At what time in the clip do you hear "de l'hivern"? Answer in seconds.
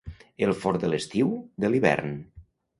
1.65-2.19